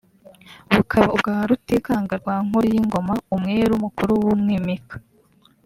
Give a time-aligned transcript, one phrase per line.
[0.75, 4.95] bukaba ubwa Rutikanga rwa Nkuriyingoma umwiru mukuru w’umwimika